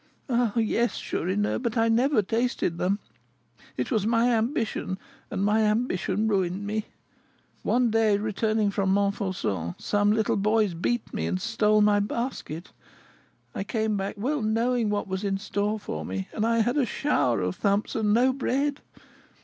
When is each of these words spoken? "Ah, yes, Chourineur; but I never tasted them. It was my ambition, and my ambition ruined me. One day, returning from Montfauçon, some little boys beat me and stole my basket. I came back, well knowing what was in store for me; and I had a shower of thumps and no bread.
"Ah, 0.27 0.55
yes, 0.57 0.97
Chourineur; 0.99 1.59
but 1.59 1.77
I 1.77 1.87
never 1.87 2.23
tasted 2.23 2.79
them. 2.79 2.97
It 3.77 3.91
was 3.91 4.07
my 4.07 4.31
ambition, 4.35 4.97
and 5.29 5.45
my 5.45 5.61
ambition 5.61 6.27
ruined 6.27 6.65
me. 6.65 6.85
One 7.61 7.91
day, 7.91 8.17
returning 8.17 8.71
from 8.71 8.91
Montfauçon, 8.91 9.79
some 9.79 10.11
little 10.11 10.37
boys 10.37 10.73
beat 10.73 11.13
me 11.13 11.27
and 11.27 11.39
stole 11.39 11.81
my 11.81 11.99
basket. 11.99 12.71
I 13.53 13.63
came 13.63 13.95
back, 13.95 14.15
well 14.17 14.41
knowing 14.41 14.89
what 14.89 15.07
was 15.07 15.23
in 15.23 15.37
store 15.37 15.77
for 15.79 16.03
me; 16.03 16.27
and 16.33 16.47
I 16.47 16.61
had 16.61 16.77
a 16.77 16.85
shower 16.87 17.41
of 17.41 17.57
thumps 17.57 17.93
and 17.95 18.11
no 18.11 18.33
bread. 18.33 18.81